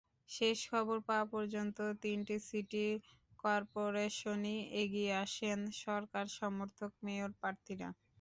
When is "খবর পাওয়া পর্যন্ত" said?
0.71-1.77